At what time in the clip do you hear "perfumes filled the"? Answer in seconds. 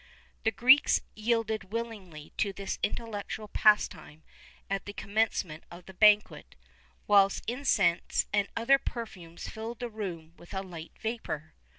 8.79-9.89